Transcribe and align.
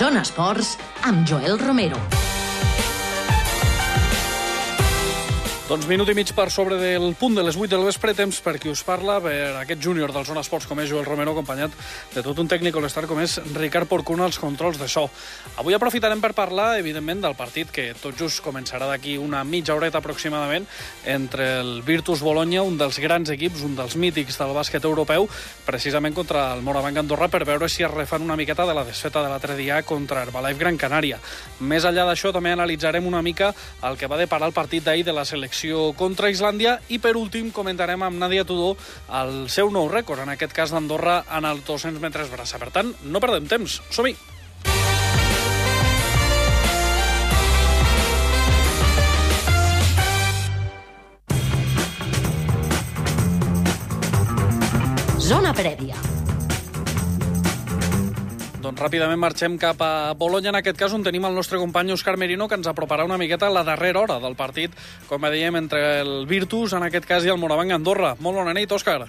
Zona 0.00 0.22
Esports 0.24 0.78
amb 1.04 1.28
Joel 1.28 1.60
Romero. 1.60 2.29
Doncs 5.70 5.86
minut 5.86 6.08
i 6.10 6.16
mig 6.18 6.32
per 6.34 6.48
sobre 6.50 6.74
del 6.80 7.12
punt 7.14 7.36
de 7.38 7.44
les 7.46 7.54
8 7.54 7.70
del 7.70 7.84
vespre, 7.86 8.10
temps 8.18 8.40
per 8.42 8.56
qui 8.58 8.72
us 8.72 8.80
parla, 8.82 9.20
per 9.22 9.60
aquest 9.60 9.78
júnior 9.78 10.10
del 10.10 10.24
Zona 10.26 10.42
Esports 10.42 10.66
com 10.66 10.80
és 10.82 10.88
Joel 10.90 11.04
Romero, 11.06 11.30
acompanyat 11.30 11.76
de 12.10 12.24
tot 12.26 12.40
un 12.42 12.48
tècnic 12.50 12.74
all 12.74 13.06
com 13.06 13.20
és 13.22 13.36
Ricard 13.54 13.86
Porcuna 13.86 14.24
als 14.26 14.40
controls 14.42 14.80
de 14.80 14.88
so. 14.90 15.04
Avui 15.62 15.76
aprofitarem 15.76 16.18
per 16.18 16.32
parlar, 16.34 16.80
evidentment, 16.80 17.20
del 17.22 17.36
partit 17.38 17.70
que 17.70 17.92
tot 18.02 18.18
just 18.18 18.42
començarà 18.42 18.88
d'aquí 18.90 19.14
una 19.16 19.44
mitja 19.44 19.76
horeta 19.76 20.00
aproximadament 20.02 20.66
entre 21.06 21.60
el 21.60 21.70
Virtus 21.86 22.18
Bologna, 22.18 22.64
un 22.66 22.74
dels 22.76 22.98
grans 22.98 23.30
equips, 23.30 23.62
un 23.62 23.78
dels 23.78 23.94
mítics 23.94 24.40
del 24.42 24.56
bàsquet 24.58 24.82
europeu, 24.90 25.28
precisament 25.68 26.18
contra 26.18 26.48
el 26.56 26.66
Morabanc 26.66 26.98
Andorra, 26.98 27.30
per 27.30 27.44
veure 27.46 27.70
si 27.70 27.86
es 27.86 27.94
refan 27.94 28.26
una 28.26 28.34
miqueta 28.34 28.66
de 28.66 28.74
la 28.74 28.82
desfeta 28.90 29.22
de 29.22 29.30
l'altre 29.30 29.54
dia 29.54 29.84
contra 29.86 30.26
Herbalife 30.26 30.64
Gran 30.64 30.82
Canària. 30.82 31.22
Més 31.60 31.86
enllà 31.86 32.10
d'això, 32.10 32.34
també 32.34 32.58
analitzarem 32.58 33.06
una 33.06 33.22
mica 33.22 33.54
el 33.86 33.94
que 33.94 34.10
va 34.10 34.18
deparar 34.18 34.50
el 34.50 34.58
partit 34.58 34.82
d'ahir 34.82 35.06
de 35.06 35.14
la 35.14 35.24
selecció 35.24 35.59
selecció 35.60 35.92
contra 35.92 36.30
Islàndia 36.30 36.78
i 36.88 36.98
per 36.98 37.16
últim 37.16 37.50
comentarem 37.52 38.00
amb 38.02 38.18
Nadia 38.18 38.44
Tudor 38.44 38.76
el 39.12 39.48
seu 39.48 39.70
nou 39.70 39.88
rècord, 39.92 40.22
en 40.22 40.32
aquest 40.32 40.52
cas 40.56 40.72
d'Andorra 40.72 41.24
en 41.36 41.44
els 41.44 41.64
200 41.66 42.00
metres 42.00 42.30
braça. 42.30 42.58
Per 42.58 42.70
tant, 42.70 42.94
no 43.04 43.20
perdem 43.20 43.46
temps, 43.46 43.80
som-hi! 43.90 44.16
Zona 55.20 55.52
prèvia. 55.54 56.09
Doncs 58.70 58.84
ràpidament 58.84 59.18
marxem 59.18 59.56
cap 59.58 59.80
a 59.82 60.12
Bologna, 60.14 60.52
en 60.52 60.56
aquest 60.60 60.76
cas 60.78 60.92
on 60.94 61.02
tenim 61.02 61.24
el 61.26 61.34
nostre 61.34 61.58
company 61.58 61.90
Òscar 61.90 62.12
Merino, 62.14 62.46
que 62.46 62.54
ens 62.54 62.68
aproparà 62.70 63.02
una 63.02 63.16
miqueta 63.18 63.48
a 63.48 63.50
la 63.50 63.64
darrera 63.66 63.98
hora 64.04 64.20
del 64.22 64.36
partit, 64.38 64.76
com 65.08 65.26
dèiem, 65.26 65.58
entre 65.58 65.80
el 66.04 66.28
Virtus, 66.30 66.76
en 66.78 66.86
aquest 66.86 67.08
cas, 67.08 67.26
i 67.26 67.32
el 67.34 67.40
Morabanc 67.42 67.74
Andorra. 67.74 68.12
Molt 68.22 68.38
bona 68.38 68.54
nit, 68.54 68.70
Òscar. 68.70 69.08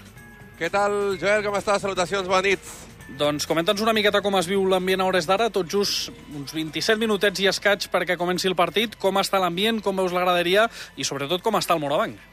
Què 0.58 0.72
tal, 0.74 0.98
Joel? 1.22 1.46
Com 1.46 1.60
estàs? 1.62 1.86
Salutacions, 1.86 2.26
bona 2.26 2.42
nit. 2.48 2.74
Doncs 3.22 3.46
comenta'ns 3.46 3.86
una 3.86 3.94
miqueta 3.94 4.24
com 4.26 4.40
es 4.42 4.50
viu 4.50 4.66
l'ambient 4.66 5.06
a 5.06 5.12
hores 5.12 5.30
d'ara, 5.30 5.52
tot 5.54 5.70
just 5.70 6.10
uns 6.34 6.58
27 6.58 6.98
minutets 6.98 7.46
i 7.46 7.50
escaig 7.54 7.86
perquè 7.94 8.18
comenci 8.18 8.50
el 8.50 8.58
partit. 8.58 8.98
Com 8.98 9.22
està 9.22 9.38
l'ambient, 9.38 9.86
com 9.86 10.02
veus 10.02 10.18
la 10.18 10.26
graderia 10.26 10.72
i 10.98 11.06
sobretot 11.06 11.46
com 11.46 11.62
està 11.62 11.78
el 11.78 11.86
Morabanc? 11.86 12.31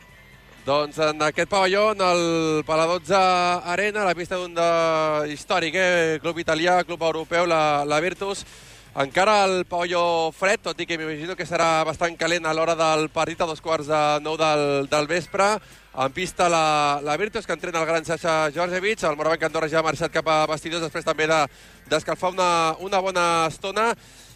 Doncs 0.69 0.99
en 1.01 1.23
aquest 1.25 1.49
pavelló, 1.49 1.93
en 1.93 2.03
el 2.05 2.63
Paladotza 2.69 3.61
Arena, 3.73 4.03
la 4.05 4.13
pista 4.15 4.37
d'un 4.37 4.53
de... 4.53 4.67
històric, 5.33 5.79
eh? 5.81 6.19
club 6.21 6.43
italià, 6.43 6.83
club 6.85 7.07
europeu, 7.09 7.47
la, 7.49 7.87
la 7.89 8.01
Virtus, 8.05 8.43
encara 9.01 9.39
el 9.47 9.65
pavelló 9.65 10.29
fred, 10.37 10.61
tot 10.67 10.77
i 10.77 10.85
que 10.85 11.01
m'imagino 11.01 11.39
que 11.41 11.49
serà 11.49 11.87
bastant 11.89 12.19
calent 12.21 12.45
a 12.45 12.53
l'hora 12.53 12.77
del 12.77 13.09
partit, 13.09 13.41
a 13.41 13.49
dos 13.49 13.65
quarts 13.65 13.89
de 13.89 14.03
nou 14.21 14.37
del, 14.37 14.91
del 14.93 15.09
vespre. 15.09 15.55
En 16.05 16.13
pista 16.13 16.51
la, 16.53 17.01
la 17.01 17.17
Virtus, 17.17 17.49
que 17.49 17.57
entrena 17.57 17.81
el 17.81 17.89
gran 17.89 18.05
Sasha 18.05 18.51
Georgievich. 18.53 19.09
El 19.09 19.17
Morabanc 19.17 19.49
Andorra 19.49 19.73
ja 19.73 19.81
ha 19.81 19.87
marxat 19.89 20.13
cap 20.13 20.29
a 20.29 20.43
vestidors, 20.53 20.85
després 20.85 21.09
també 21.09 21.33
d'escalfar 21.33 22.35
de, 22.35 22.37
una, 22.37 22.51
una 22.85 23.01
bona 23.09 23.29
estona 23.49 23.95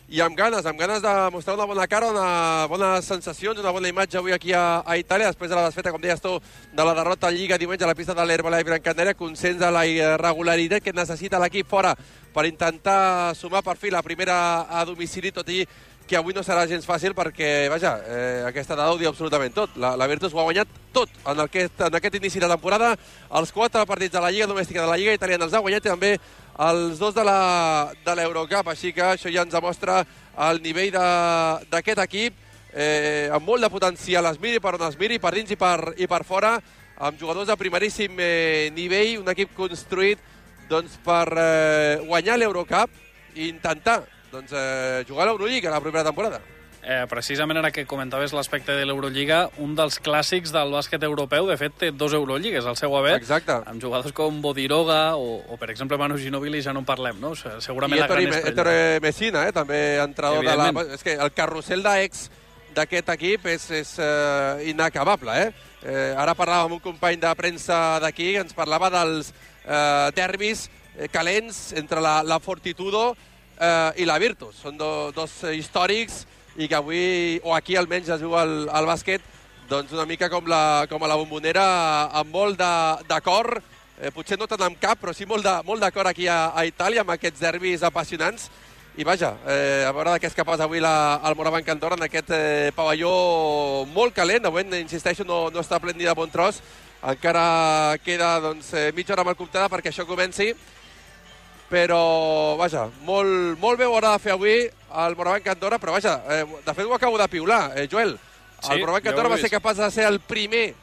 i 0.08 0.20
amb 0.20 0.36
ganes, 0.36 0.67
amb 0.67 0.78
ganes 0.78 1.03
de 1.03 1.12
mostrar 1.33 1.55
una 1.55 1.64
bona 1.64 1.86
cara, 1.86 2.11
una 2.11 2.67
bones 2.69 3.05
sensacions, 3.05 3.58
una 3.58 3.70
bona 3.70 3.89
imatge 3.89 4.19
avui 4.19 4.33
aquí 4.33 4.53
a, 4.53 4.83
a 4.84 4.97
Itàlia, 5.00 5.31
després 5.31 5.50
de 5.50 5.56
la 5.56 5.69
desfeta, 5.69 5.92
com 5.92 6.03
deies 6.03 6.20
tu, 6.20 6.34
de 6.72 6.84
la 6.84 6.94
derrota 6.94 7.31
en 7.31 7.39
Lliga 7.39 7.59
diumenge 7.59 7.84
a 7.84 7.89
la 7.89 7.94
pista 7.94 8.14
de 8.14 8.27
l'Herbalife 8.27 8.69
Gran 8.69 8.83
Canària, 8.83 9.14
conscients 9.14 9.61
de 9.61 9.70
la 9.72 9.86
irregularitat 9.86 10.84
que 10.84 10.92
necessita 10.92 11.41
l'equip 11.41 11.70
fora 11.70 11.94
per 12.33 12.44
intentar 12.48 13.34
sumar 13.36 13.62
per 13.62 13.77
fi 13.77 13.91
la 13.91 14.03
primera 14.03 14.67
a 14.69 14.84
domicili, 14.84 15.33
tot 15.33 15.48
i 15.48 15.64
que 16.06 16.19
avui 16.19 16.34
no 16.34 16.42
serà 16.44 16.66
gens 16.69 16.84
fàcil 16.84 17.14
perquè, 17.16 17.70
vaja, 17.72 17.94
eh, 18.05 18.42
aquesta 18.48 18.77
dada 18.77 18.93
ho 18.93 18.98
diu 19.00 19.09
absolutament 19.09 19.54
tot. 19.54 19.77
La, 19.81 19.94
la 19.97 20.09
Virtus 20.10 20.34
ho 20.34 20.41
ha 20.43 20.47
guanyat 20.48 20.69
tot 20.93 21.09
en 21.31 21.41
aquest, 21.47 21.81
en 21.87 21.97
aquest 21.97 22.19
inici 22.19 22.43
de 22.43 22.50
temporada. 22.50 22.93
Els 23.41 23.53
quatre 23.54 23.87
partits 23.88 24.12
de 24.12 24.21
la 24.21 24.32
Lliga 24.34 24.50
Domèstica 24.50 24.82
de 24.82 24.91
la 24.91 24.98
Lliga 25.00 25.15
Italiana 25.16 25.47
els 25.48 25.54
ha 25.54 25.62
guanyat 25.65 25.87
i 25.87 25.93
també 25.93 26.12
els 26.59 26.99
dos 26.99 27.15
de 27.15 28.15
l'Eurocup, 28.17 28.69
així 28.69 28.93
que 28.93 29.15
això 29.15 29.33
ja 29.33 29.45
ens 29.47 29.55
demostra 29.55 30.03
el 30.51 30.61
nivell 30.63 30.93
d'aquest 30.93 32.03
equip, 32.05 32.37
eh, 32.73 33.29
amb 33.33 33.47
molt 33.47 33.65
de 33.65 33.71
potencial, 33.73 34.27
es 34.27 34.41
miri 34.41 34.61
per 34.61 34.75
on 34.77 34.87
es 34.89 34.99
miri, 34.99 35.19
per 35.19 35.35
dins 35.35 35.51
i 35.51 35.57
per, 35.57 35.95
i 35.97 36.07
per 36.07 36.23
fora, 36.25 36.59
amb 36.99 37.19
jugadors 37.19 37.49
de 37.49 37.57
primeríssim 37.57 38.17
eh, 38.21 38.71
nivell, 38.75 39.19
un 39.23 39.33
equip 39.33 39.55
construït 39.57 40.21
doncs, 40.69 40.99
per 41.05 41.27
eh, 41.37 42.01
guanyar 42.07 42.39
l'Eurocup 42.39 42.91
i 43.34 43.49
intentar 43.49 44.03
doncs, 44.33 44.53
eh, 44.53 45.05
jugar 45.09 45.27
a 45.27 45.33
l'Eurolliga 45.33 45.73
la 45.73 45.81
primera 45.81 46.05
temporada. 46.05 46.41
Eh, 46.82 47.04
precisament 47.06 47.60
ara 47.60 47.70
que 47.70 47.84
comentaves 47.87 48.32
l'aspecte 48.34 48.75
de 48.75 48.82
l'Eurolliga, 48.88 49.44
un 49.62 49.76
dels 49.78 50.00
clàssics 50.03 50.50
del 50.50 50.72
bàsquet 50.75 51.04
europeu, 51.06 51.47
de 51.47 51.54
fet, 51.60 51.76
té 51.78 51.91
dos 51.94 52.10
Eurolligues 52.19 52.66
al 52.66 52.75
seu 52.75 52.97
haver, 52.98 53.15
Exacte. 53.20 53.54
amb 53.70 53.78
jugadors 53.78 54.10
com 54.16 54.41
Bodiroga 54.43 55.15
o, 55.15 55.37
o 55.47 55.59
per 55.60 55.71
exemple, 55.71 55.94
Manu 56.00 56.19
Ginobili, 56.19 56.59
ja 56.59 56.75
no 56.75 56.82
en 56.82 56.88
parlem, 56.88 57.21
no? 57.22 57.37
Segurament 57.38 58.00
I 58.00 58.03
la 58.03 58.09
gran 58.10 58.34
Ettore 58.50 58.98
Messina, 59.04 59.44
eh, 59.47 59.54
també 59.54 59.78
entrenador 60.03 60.42
de 60.42 60.56
la... 60.59 60.69
És 60.98 61.06
que 61.06 61.15
el 61.15 61.31
carrusel 61.38 61.87
d'ex 61.87 62.26
d'aquest 62.75 63.15
equip 63.15 63.47
és, 63.53 63.69
és 63.78 63.94
uh, 64.03 64.59
inacabable, 64.66 65.38
eh? 65.38 65.48
eh? 65.87 66.10
Ara 66.19 66.34
parlàvem 66.34 66.66
amb 66.66 66.81
un 66.81 66.82
company 66.82 67.21
de 67.22 67.31
premsa 67.38 68.00
d'aquí, 68.03 68.32
ens 68.42 68.59
parlava 68.59 68.91
dels 68.91 69.31
uh, 69.31 70.10
derbis 70.19 70.66
calents 71.15 71.69
entre 71.78 72.03
la, 72.03 72.19
la 72.26 72.42
Fortitudo 72.42 73.12
uh, 73.12 73.92
i 73.94 74.09
la 74.09 74.19
Virtus. 74.19 74.59
Són 74.65 74.81
do, 74.81 75.12
dos 75.15 75.44
històrics 75.54 76.25
i 76.57 76.69
que 76.69 76.77
avui, 76.77 77.41
o 77.45 77.55
aquí 77.55 77.77
almenys 77.77 78.11
es 78.13 78.21
juga 78.21 78.43
el, 78.45 78.69
el 78.69 78.89
bàsquet, 78.89 79.23
doncs 79.71 79.93
una 79.95 80.07
mica 80.07 80.29
com, 80.29 80.45
la, 80.49 80.87
com 80.91 81.03
a 81.03 81.09
la 81.09 81.17
bombonera, 81.17 81.65
amb 82.21 82.35
molt 82.35 82.61
d'acord, 83.09 83.63
eh, 84.01 84.11
potser 84.13 84.37
no 84.39 84.49
tant 84.51 84.67
amb 84.67 84.81
cap, 84.81 85.01
però 85.01 85.15
sí 85.17 85.25
molt 85.29 85.47
d'acord 85.81 86.11
aquí 86.11 86.29
a, 86.29 86.53
a 86.53 86.67
Itàlia, 86.69 87.07
amb 87.07 87.15
aquests 87.15 87.41
derbis 87.41 87.87
apassionants. 87.87 88.51
I 88.93 89.07
vaja, 89.09 89.31
eh, 89.49 89.87
a 89.89 89.93
veure 89.97 90.13
de 90.13 90.21
què 90.21 90.29
és 90.29 90.37
capaç 90.37 90.61
avui 90.61 90.83
la, 90.85 91.19
el 91.25 91.37
Morabanc 91.39 91.69
Andorra 91.73 91.97
en 91.97 92.05
aquest 92.05 92.29
eh, 92.37 92.73
pavelló 92.77 93.87
molt 93.89 94.13
calent. 94.13 94.45
Avui, 94.45 94.67
insisteixo, 94.77 95.25
no, 95.25 95.47
no 95.49 95.63
està 95.65 95.79
plen 95.81 95.97
ni 95.97 96.05
de 96.05 96.13
bon 96.13 96.29
tros. 96.29 96.59
Encara 97.01 97.97
queda 98.05 98.34
doncs, 98.45 98.75
eh, 98.77 98.91
mitja 98.93 99.17
hora 99.17 99.25
el 99.25 99.39
comptada 99.39 99.73
perquè 99.73 99.89
això 99.89 100.05
comenci 100.05 100.53
però, 101.72 102.55
vaja, 102.60 102.84
molt, 103.06 103.56
molt 103.62 103.81
bé 103.81 103.87
ho 103.88 103.94
haurà 103.97 104.12
de 104.12 104.21
fer 104.21 104.34
avui 104.34 104.56
el 104.66 105.15
Morabanc 105.16 105.47
Andorra, 105.55 105.78
però 105.81 105.94
vaja, 105.94 106.19
eh, 106.28 106.43
de 106.66 106.75
fet 106.77 106.84
ho 106.84 106.93
acabo 106.94 107.16
de 107.16 107.28
piular, 107.33 107.72
eh, 107.78 107.87
Joel. 107.91 108.19
Sí, 108.60 108.75
el 108.75 108.83
Morabanc 108.83 109.06
Andorra 109.09 109.31
va 109.33 109.38
ser 109.41 109.49
capaç 109.50 109.81
de 109.81 109.88
ser 109.91 110.05
el 110.05 110.21
primer 110.21 110.75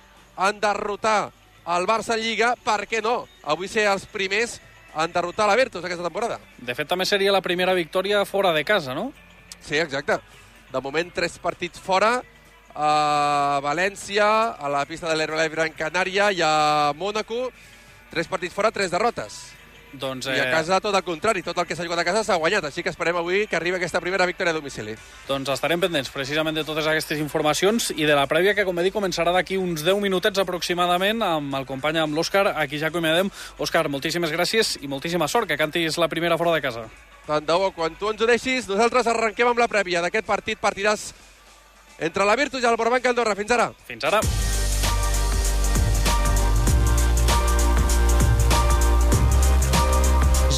en 0.48 0.60
derrotar 0.60 1.30
el 1.76 1.86
Barça 1.86 2.16
en 2.16 2.24
Lliga, 2.24 2.56
per 2.66 2.88
què 2.90 3.04
no? 3.06 3.28
Avui 3.44 3.70
ser 3.70 3.86
els 3.92 4.08
primers 4.10 4.58
en 4.98 5.14
derrotar 5.14 5.46
la 5.46 5.60
Virtus 5.60 5.86
aquesta 5.86 6.08
temporada. 6.08 6.40
De 6.58 6.74
fet, 6.74 6.90
també 6.90 7.06
seria 7.06 7.36
la 7.36 7.44
primera 7.46 7.78
victòria 7.78 8.26
fora 8.26 8.52
de 8.56 8.66
casa, 8.66 8.98
no? 8.98 9.12
Sí, 9.62 9.78
exacte. 9.78 10.18
De 10.74 10.82
moment, 10.82 11.14
tres 11.14 11.38
partits 11.38 11.78
fora, 11.80 12.24
a 12.74 13.60
València, 13.62 14.26
a 14.58 14.74
la 14.74 14.82
pista 14.90 15.10
de 15.10 15.22
l'Herbalife 15.22 15.54
Gran 15.54 15.78
Canària 15.78 16.32
i 16.34 16.42
a 16.42 16.96
Mònaco. 16.98 17.52
Tres 18.10 18.26
partits 18.26 18.58
fora, 18.58 18.74
tres 18.74 18.90
derrotes. 18.90 19.59
Doncs, 19.94 20.28
eh... 20.28 20.38
I 20.38 20.40
a 20.40 20.48
eh, 20.50 20.52
casa 20.52 20.78
tot 20.84 20.94
el 20.96 21.04
contrari, 21.04 21.42
tot 21.46 21.58
el 21.58 21.66
que 21.66 21.76
s'ha 21.76 21.86
jugat 21.88 22.02
a 22.04 22.06
casa 22.06 22.22
s'ha 22.24 22.38
guanyat, 22.38 22.68
així 22.70 22.84
que 22.86 22.92
esperem 22.94 23.18
avui 23.18 23.48
que 23.50 23.58
arribi 23.58 23.80
aquesta 23.80 24.02
primera 24.04 24.28
victòria 24.30 24.54
a 24.54 24.58
domicili. 24.58 24.96
Doncs 25.28 25.50
estarem 25.56 25.82
pendents 25.82 26.12
precisament 26.14 26.60
de 26.60 26.66
totes 26.68 26.88
aquestes 26.88 27.22
informacions 27.22 27.90
i 27.96 28.06
de 28.06 28.18
la 28.18 28.28
prèvia 28.30 28.54
que, 28.58 28.66
com 28.68 28.78
he 28.78 28.86
dit, 28.86 28.94
començarà 28.94 29.34
d'aquí 29.34 29.58
uns 29.58 29.84
10 29.88 30.02
minutets 30.04 30.42
aproximadament 30.42 31.24
amb 31.26 31.58
el 31.58 31.66
company, 31.70 32.02
amb 32.04 32.18
l'Òscar, 32.18 32.52
aquí 32.56 32.82
ja 32.82 32.92
acomiadem. 32.94 33.32
Òscar, 33.58 33.88
moltíssimes 33.90 34.34
gràcies 34.36 34.78
i 34.84 34.92
moltíssima 34.92 35.28
sort, 35.28 35.50
que 35.50 35.58
cantis 35.58 35.98
la 35.98 36.10
primera 36.12 36.38
fora 36.38 36.54
de 36.54 36.62
casa. 36.66 36.86
Tant 37.26 37.46
de 37.46 37.58
bo, 37.58 37.72
quan 37.74 37.98
tu 37.98 38.10
ens 38.14 38.22
ho 38.22 38.30
deixis, 38.30 38.70
nosaltres 38.70 39.10
arrenquem 39.10 39.50
amb 39.50 39.62
la 39.62 39.70
prèvia 39.72 40.06
d'aquest 40.06 40.26
partit, 40.30 40.62
partiràs 40.62 41.12
entre 42.00 42.26
la 42.26 42.38
Virtus 42.40 42.64
i 42.64 42.70
el 42.70 42.80
Borbanc 42.80 43.12
Andorra. 43.12 43.36
Fins 43.38 43.58
ara. 43.58 43.72
Fins 43.90 44.08
ara. 44.08 44.24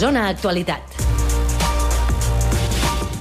Zona 0.01 0.23
Actualitat. 0.31 0.95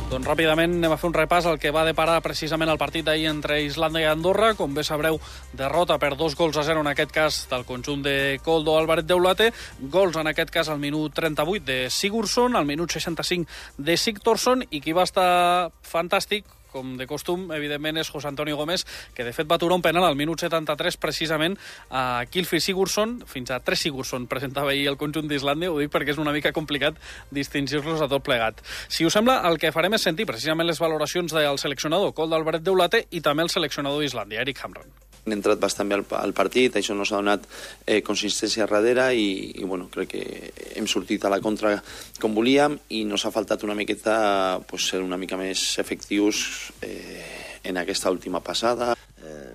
Doncs 0.09 0.25
ràpidament 0.25 0.79
anem 0.79 0.94
a 0.94 0.97
fer 0.97 1.11
un 1.11 1.12
repàs 1.12 1.44
al 1.44 1.59
que 1.61 1.73
va 1.77 1.82
deparar 1.85 2.23
precisament 2.25 2.71
el 2.73 2.79
partit 2.81 3.05
d'ahir 3.05 3.27
entre 3.29 3.59
Islàndia 3.61 4.06
i 4.06 4.09
Andorra. 4.09 4.55
Com 4.56 4.73
bé 4.73 4.81
sabreu, 4.88 5.19
derrota 5.53 5.99
per 6.00 6.15
dos 6.17 6.38
gols 6.38 6.56
a 6.56 6.65
zero 6.65 6.81
en 6.81 6.88
aquest 6.88 7.12
cas 7.12 7.43
del 7.50 7.67
conjunt 7.69 8.00
de 8.06 8.15
Coldo 8.47 8.79
Álvarez 8.79 9.05
Deulate. 9.05 9.50
Gols 9.93 10.17
en 10.17 10.32
aquest 10.32 10.55
cas 10.55 10.73
al 10.73 10.81
minut 10.81 11.12
38 11.21 11.67
de 11.69 11.79
Sigurdsson, 11.93 12.56
al 12.56 12.65
minut 12.65 12.97
65 12.97 13.76
de 13.76 13.99
Sigtorsson 14.00 14.65
i 14.71 14.81
qui 14.81 14.97
va 14.97 15.05
estar 15.05 15.69
fantàstic 15.85 16.49
com 16.73 16.97
de 16.99 17.07
costum, 17.11 17.49
evidentment, 17.57 18.01
és 18.01 18.11
José 18.11 18.31
Antonio 18.31 18.57
Gómez, 18.57 18.87
que 19.15 19.27
de 19.27 19.35
fet 19.37 19.49
va 19.51 19.59
aturar 19.59 19.77
un 19.79 19.85
penal 19.85 20.07
al 20.07 20.19
minut 20.19 20.41
73 20.41 20.97
precisament 21.01 21.59
a 21.91 22.25
Kilfi 22.31 22.61
Sigurdsson, 22.61 23.19
fins 23.27 23.51
a 23.51 23.61
3 23.65 23.85
Sigurdsson 23.87 24.29
presentava 24.31 24.75
ahir 24.75 24.89
el 24.91 24.99
conjunt 25.01 25.29
d'Islàndia, 25.31 25.73
ho 25.73 25.79
dic 25.83 25.93
perquè 25.93 26.15
és 26.15 26.23
una 26.23 26.35
mica 26.37 26.55
complicat 26.57 26.99
distingir-los 27.35 28.01
a 28.01 28.09
tot 28.11 28.25
plegat. 28.27 28.63
Si 28.89 29.07
us 29.07 29.17
sembla, 29.17 29.41
el 29.51 29.59
que 29.61 29.75
farem 29.75 29.99
és 29.99 30.09
sentir 30.09 30.29
precisament 30.29 30.69
les 30.69 30.81
valoracions 30.81 31.35
del 31.35 31.61
seleccionador 31.63 32.15
Col 32.15 32.33
d'Albert 32.33 32.65
Deulate 32.65 33.07
i 33.11 33.23
també 33.25 33.47
el 33.47 33.53
seleccionador 33.53 34.03
d'Islàndia, 34.05 34.43
Eric 34.47 34.65
Hamran. 34.65 34.91
Hem 35.21 35.35
entrat 35.37 35.61
bastant 35.61 35.89
bé 35.91 35.99
al, 36.01 36.33
partit, 36.33 36.77
això 36.79 36.95
nos 36.97 37.11
ha 37.13 37.19
donat 37.21 37.45
eh, 37.85 38.01
consistència 38.01 38.65
darrere 38.65 39.11
i, 39.13 39.53
i 39.61 39.67
bueno, 39.69 39.91
crec 39.93 40.15
que 40.15 40.53
hem 40.81 40.87
sortit 40.89 41.25
a 41.25 41.33
la 41.33 41.43
contra 41.45 41.75
com 42.23 42.33
volíem 42.37 42.79
i 42.97 43.03
nos 43.05 43.27
ha 43.27 43.33
faltat 43.35 43.67
una 43.67 43.77
miqueta 43.77 44.61
pues, 44.71 44.89
ser 44.89 45.03
una 45.05 45.19
mica 45.21 45.37
més 45.37 45.77
efectius 45.83 46.41
eh, 46.83 47.61
en 47.65 47.81
aquesta 47.81 48.11
última 48.11 48.41
passada. 48.41 48.95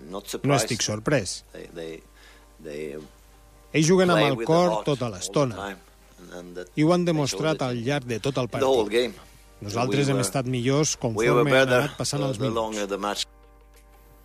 No 0.05 0.21
estic 0.55 0.83
sorprès. 0.85 1.39
They, 1.51 1.69
they, 1.73 1.93
they 2.63 2.97
Ells 3.75 3.89
juguen 3.89 4.13
amb 4.13 4.23
el 4.23 4.45
cor 4.47 4.83
tota 4.87 5.09
l'estona 5.11 5.73
i 6.75 6.83
ho 6.83 6.91
han 6.95 7.05
demostrat 7.07 7.61
al 7.65 7.79
llarg 7.83 8.07
de 8.07 8.19
tot 8.23 8.37
el 8.39 8.49
partit. 8.51 9.17
Nosaltres 9.65 10.11
hem 10.11 10.19
estat 10.23 10.47
millors 10.51 10.95
conforme 10.99 11.43
han 11.43 11.51
better 11.51 11.79
anat 11.81 11.97
passant 11.99 12.23
els 12.23 12.39
minuts. 12.39 13.25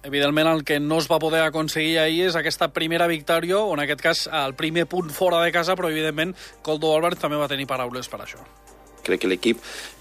Evidentment, 0.06 0.49
el 0.49 0.62
que 0.65 0.79
no 0.81 0.97
es 1.03 1.06
va 1.11 1.19
poder 1.21 1.43
aconseguir 1.44 1.99
ahir 2.00 2.23
és 2.31 2.37
aquesta 2.38 2.71
primera 2.73 3.05
victòria, 3.11 3.59
o 3.61 3.75
en 3.75 3.82
aquest 3.85 4.00
cas 4.00 4.23
el 4.32 4.55
primer 4.56 4.87
punt 4.88 5.11
fora 5.12 5.43
de 5.44 5.53
casa, 5.53 5.77
però 5.77 5.91
evidentment 5.93 6.32
Coldo 6.65 6.94
Albert 6.94 7.21
també 7.21 7.37
va 7.37 7.50
tenir 7.53 7.69
paraules 7.69 8.09
per 8.09 8.23
això. 8.25 8.41
Crec 9.05 9.21
que 9.21 9.29
l'equip, 9.29 9.61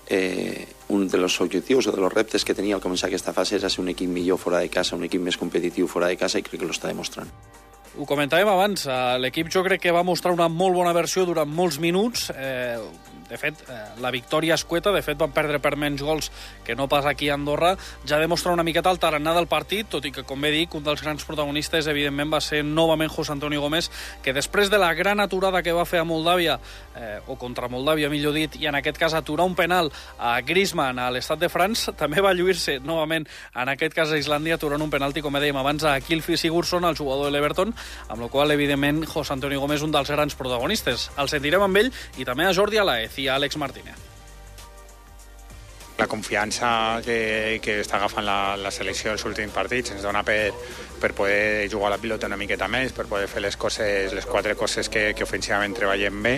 eh, 0.09 0.67
un 0.89 1.07
dels 1.07 1.39
objectius 1.41 1.87
o 1.87 1.91
de 1.91 2.01
los 2.01 2.13
reptes 2.13 2.43
que 2.43 2.57
tenia 2.57 2.75
al 2.75 2.83
començar 2.83 3.07
aquesta 3.07 3.33
fase 3.33 3.55
era 3.55 3.69
ser 3.69 3.83
un 3.83 3.93
equip 3.93 4.09
millor 4.09 4.41
fora 4.41 4.59
de 4.59 4.69
casa, 4.69 4.97
un 4.97 5.05
equip 5.05 5.21
més 5.21 5.37
competitiu 5.37 5.87
fora 5.87 6.09
de 6.09 6.17
casa 6.17 6.41
i 6.41 6.43
crec 6.43 6.59
que 6.59 6.69
lo 6.69 6.75
està 6.75 6.89
demostrant. 6.89 7.29
Ho 7.97 8.05
comentàvem 8.05 8.47
abans, 8.47 8.85
eh, 8.85 9.17
l'equip 9.17 9.49
jo 9.49 9.63
crec 9.65 9.81
que 9.81 9.91
va 9.91 10.03
mostrar 10.03 10.33
una 10.33 10.47
molt 10.47 10.75
bona 10.75 10.93
versió 10.93 11.25
durant 11.25 11.49
molts 11.49 11.79
minuts. 11.79 12.29
Eh, 12.35 12.77
de 13.29 13.37
fet, 13.37 13.53
eh, 13.69 14.01
la 14.01 14.09
victòria 14.09 14.55
escueta, 14.55 14.91
de 14.91 15.03
fet 15.05 15.17
van 15.17 15.31
perdre 15.31 15.59
per 15.61 15.75
menys 15.77 16.01
gols 16.01 16.31
que 16.65 16.75
no 16.75 16.87
pas 16.89 17.05
aquí 17.05 17.29
a 17.29 17.35
Andorra, 17.35 17.75
ja 18.05 18.17
demostra 18.17 18.51
una 18.51 18.65
miqueta 18.65 18.89
el 18.89 18.97
tarannà 18.99 19.35
del 19.35 19.47
partit, 19.47 19.87
tot 19.87 20.05
i 20.05 20.11
que, 20.11 20.23
com 20.25 20.41
bé 20.41 20.49
dic, 20.51 20.73
un 20.73 20.83
dels 20.83 21.03
grans 21.05 21.23
protagonistes, 21.23 21.87
evidentment, 21.87 22.33
va 22.33 22.41
ser 22.41 22.63
novament 22.63 23.11
José 23.13 23.31
Antonio 23.31 23.61
Gómez, 23.61 23.91
que 24.23 24.33
després 24.33 24.71
de 24.73 24.79
la 24.81 24.93
gran 24.97 25.19
aturada 25.19 25.61
que 25.61 25.75
va 25.77 25.85
fer 25.85 26.01
a 26.01 26.07
Moldàvia, 26.09 26.57
eh, 26.95 27.19
o 27.27 27.37
contra 27.37 27.69
Moldàvia, 27.69 28.09
millor 28.09 28.33
dit, 28.33 28.57
i 28.57 28.65
en 28.65 28.75
aquest 28.75 28.97
cas 28.97 29.13
aturar 29.13 29.45
un 29.45 29.53
penal 29.55 29.91
a 30.17 30.39
Griezmann 30.41 30.97
a 30.97 31.11
l'estat 31.11 31.39
de 31.39 31.49
France, 31.49 31.93
també 32.01 32.25
va 32.25 32.33
lluir-se 32.33 32.79
novament, 32.79 33.27
en 33.53 33.69
aquest 33.69 33.93
cas 33.93 34.11
a 34.11 34.17
Islàndia, 34.17 34.57
aturant 34.57 34.81
un 34.81 34.89
penalti, 34.89 35.21
com 35.21 35.37
dèiem 35.37 35.57
abans, 35.61 35.85
a 35.85 35.99
Kilfi 36.01 36.35
Sigurdsson, 36.35 36.83
el 36.85 36.97
jugador 36.97 37.29
de 37.29 37.37
l'Everton, 37.37 37.75
amb 38.07 38.21
la 38.23 38.29
qual 38.29 38.51
evidentment, 38.51 39.05
José 39.07 39.33
Antonio 39.33 39.59
Gómez 39.59 39.83
un 39.85 39.95
dels 39.95 40.11
grans 40.11 40.35
protagonistes. 40.35 41.09
El 41.17 41.31
sentirem 41.31 41.65
amb 41.65 41.81
ell 41.81 41.91
i 42.17 42.27
també 42.27 42.47
a 42.47 42.53
Jordi 42.53 42.79
Alaez 42.81 43.17
i 43.19 43.27
a 43.27 43.37
Àlex 43.39 43.57
Martínez. 43.61 44.09
La 45.99 46.07
confiança 46.07 47.01
que, 47.03 47.59
que 47.59 47.81
està 47.81 47.97
agafant 47.97 48.23
la, 48.23 48.55
la 48.55 48.71
selecció 48.71 49.11
els 49.11 49.25
últims 49.27 49.51
partits 49.51 49.91
ens 49.91 50.05
dona 50.05 50.21
per, 50.23 50.53
per 51.01 51.11
poder 51.11 51.67
jugar 51.71 51.89
la 51.91 51.97
pilota 51.99 52.29
una 52.31 52.37
miqueta 52.39 52.69
més, 52.71 52.93
per 52.95 53.03
poder 53.11 53.27
fer 53.27 53.43
les 53.43 53.57
coses, 53.59 54.15
les 54.15 54.27
quatre 54.29 54.55
coses 54.55 54.87
que, 54.87 55.09
que 55.11 55.27
ofensivament 55.27 55.75
treballem 55.75 56.23
bé 56.23 56.33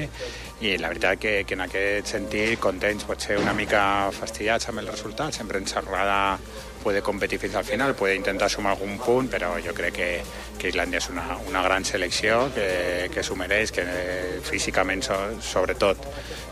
i 0.65 0.74
la 0.81 0.89
veritat 0.89 1.21
que, 1.21 1.36
que 1.45 1.53
en 1.57 1.62
aquest 1.68 2.09
sentit 2.15 2.57
contents, 2.62 3.06
pot 3.06 3.21
ser 3.21 3.38
una 3.38 3.53
mica 3.53 3.83
fastidiats 4.18 4.74
amb 4.74 4.81
el 4.81 4.89
resultat, 4.89 5.38
sempre 5.38 5.62
ens 5.62 5.77
agrada 5.77 6.18
poder 6.81 7.01
competir 7.05 7.39
fins 7.39 7.55
al 7.55 7.65
final, 7.65 7.95
poder 7.95 8.15
intentar 8.17 8.49
sumar 8.49 8.73
algun 8.75 8.97
punt, 8.99 9.29
però 9.31 9.53
jo 9.63 9.73
crec 9.77 9.95
que, 9.95 10.09
que 10.59 10.71
Islàndia 10.71 10.99
és 11.01 11.09
una, 11.13 11.37
una 11.49 11.61
gran 11.63 11.85
selecció 11.85 12.47
que, 12.55 13.09
que 13.13 13.23
s'ho 13.23 13.37
mereix, 13.39 13.71
que 13.75 13.85
eh, 13.85 14.39
físicament 14.45 15.03
so, 15.05 15.17
sobretot 15.45 16.07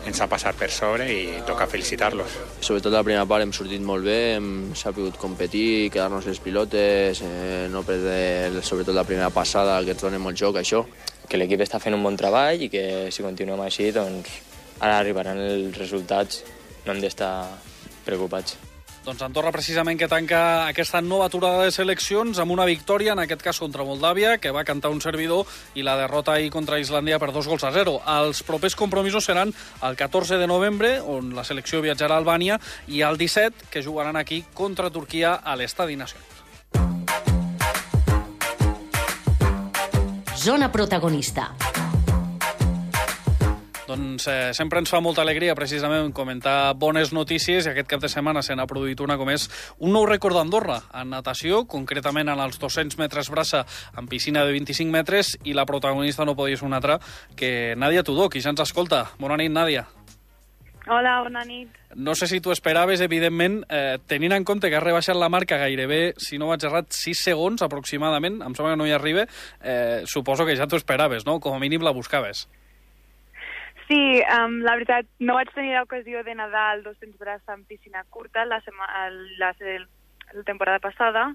ens 0.08 0.20
ha 0.22 0.28
passat 0.30 0.56
per 0.56 0.70
sobre 0.72 1.08
i 1.12 1.42
toca 1.46 1.68
felicitar-los. 1.70 2.38
Sobretot 2.64 2.94
la 2.94 3.04
primera 3.06 3.26
part 3.28 3.44
hem 3.44 3.54
sortit 3.56 3.82
molt 3.84 4.06
bé, 4.06 4.18
hem 4.38 4.50
sabut 4.78 5.18
competir, 5.20 5.90
quedar-nos 5.92 6.28
les 6.30 6.40
pilotes, 6.40 7.22
eh, 7.26 7.66
no 7.72 7.84
perdre 7.86 8.62
sobretot 8.62 8.96
la 8.96 9.06
primera 9.08 9.30
passada 9.34 9.80
que 9.84 9.96
ens 9.96 10.06
dona 10.06 10.22
molt 10.22 10.38
joc, 10.38 10.62
això. 10.62 10.84
que 11.30 11.38
l'equip 11.38 11.60
està 11.62 11.78
fent 11.78 11.94
un 11.94 12.02
bon 12.02 12.16
treball 12.18 12.64
i 12.64 12.68
que 12.72 12.82
si 13.14 13.22
continuem 13.22 13.60
així, 13.62 13.92
doncs 13.94 14.32
ara 14.80 14.96
arribaran 14.98 15.38
els 15.38 15.78
resultats, 15.78 16.42
no 16.86 16.90
hem 16.92 17.04
d'estar 17.04 17.30
preocupats. 18.04 18.69
Doncs 19.00 19.22
Andorra 19.24 19.48
precisament 19.48 19.96
que 19.96 20.10
tanca 20.12 20.68
aquesta 20.68 21.00
nova 21.00 21.24
aturada 21.30 21.64
de 21.64 21.72
seleccions 21.72 22.36
amb 22.38 22.52
una 22.52 22.66
victòria, 22.68 23.14
en 23.14 23.22
aquest 23.22 23.40
cas 23.40 23.60
contra 23.62 23.86
Moldàvia, 23.86 24.34
que 24.38 24.52
va 24.52 24.66
cantar 24.68 24.90
un 24.92 25.00
servidor, 25.00 25.48
i 25.74 25.84
la 25.86 25.96
derrota 25.96 26.34
ahir 26.34 26.50
contra 26.52 26.78
Islàndia 26.82 27.18
per 27.18 27.30
dos 27.32 27.48
gols 27.48 27.64
a 27.64 27.72
zero. 27.72 27.96
Els 28.04 28.42
propers 28.44 28.76
compromisos 28.76 29.24
seran 29.24 29.54
el 29.82 29.96
14 29.96 30.36
de 30.36 30.46
novembre, 30.46 30.98
on 31.00 31.32
la 31.34 31.46
selecció 31.48 31.80
viatjarà 31.80 32.18
a 32.18 32.20
Albània, 32.20 32.60
i 32.88 33.00
el 33.00 33.16
17, 33.16 33.70
que 33.72 33.82
jugaran 33.82 34.20
aquí 34.20 34.44
contra 34.52 34.92
Turquia 34.92 35.32
a 35.40 35.56
l'Estadi 35.56 35.96
Nacional. 35.96 36.28
Zona 40.36 40.70
protagonista. 40.72 41.54
Doncs 43.90 44.28
eh, 44.30 44.54
sempre 44.54 44.78
ens 44.78 44.90
fa 44.92 45.00
molta 45.02 45.24
alegria 45.24 45.56
precisament 45.58 46.12
comentar 46.14 46.76
bones 46.78 47.10
notícies 47.10 47.66
i 47.66 47.72
aquest 47.72 47.88
cap 47.90 48.02
de 48.04 48.10
setmana 48.12 48.42
se 48.46 48.54
n'ha 48.54 48.68
produït 48.70 49.00
una 49.02 49.16
com 49.18 49.32
és 49.32 49.48
un 49.82 49.90
nou 49.96 50.04
rècord 50.06 50.38
d'Andorra 50.38 50.76
en 51.00 51.10
natació, 51.10 51.64
concretament 51.66 52.30
en 52.30 52.38
els 52.38 52.60
200 52.62 53.00
metres 53.00 53.32
braça 53.34 53.64
en 53.98 54.06
piscina 54.06 54.44
de 54.46 54.54
25 54.54 54.94
metres 54.94 55.32
i 55.42 55.56
la 55.58 55.66
protagonista 55.66 56.26
no 56.28 56.36
podia 56.38 56.60
ser 56.60 56.68
una 56.68 56.78
altra 56.78 57.00
que 57.34 57.74
Nàdia 57.74 58.06
Tudó, 58.06 58.28
qui 58.30 58.44
ja 58.44 58.54
ens 58.54 58.62
escolta. 58.62 59.08
Bona 59.18 59.40
nit, 59.40 59.50
Nàdia. 59.50 59.88
Hola, 60.86 61.18
bona 61.26 61.42
nit. 61.44 61.74
No 61.98 62.14
sé 62.14 62.30
si 62.30 62.38
tu 62.40 62.54
esperaves, 62.54 63.02
evidentment, 63.02 63.64
eh, 63.68 63.98
tenint 64.06 64.32
en 64.38 64.46
compte 64.46 64.70
que 64.70 64.78
has 64.78 64.86
rebaixat 64.86 65.18
la 65.18 65.28
marca 65.28 65.58
gairebé, 65.58 66.14
si 66.16 66.38
no 66.38 66.48
vaig 66.54 66.62
errat, 66.64 66.94
6 66.94 67.26
segons 67.26 67.66
aproximadament, 67.66 68.38
em 68.38 68.54
sembla 68.54 68.76
que 68.76 68.80
no 68.84 68.86
hi 68.86 68.94
arriba, 68.94 69.26
eh, 69.60 70.02
suposo 70.06 70.46
que 70.46 70.54
ja 70.56 70.70
t'ho 70.70 70.78
esperaves, 70.78 71.26
no? 71.26 71.40
Com 71.40 71.58
a 71.58 71.62
mínim 71.62 71.82
la 71.82 71.90
buscaves. 71.90 72.46
Sí, 72.46 72.59
um, 73.90 74.60
la 74.62 74.76
veritat, 74.78 75.08
no 75.18 75.34
vaig 75.34 75.50
tenir 75.54 75.74
l'ocasió 75.74 76.22
de 76.26 76.34
nedar 76.38 76.76
el 76.76 76.84
200 76.84 77.18
braç 77.18 77.48
en 77.50 77.64
piscina 77.66 78.04
curta 78.10 78.44
la, 78.44 78.60
sema, 78.62 78.86
la, 79.38 79.54
la, 79.58 79.80
la 80.34 80.44
temporada 80.46 80.78
passada 80.78 81.32